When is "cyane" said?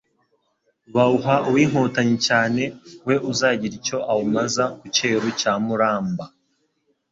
2.27-2.63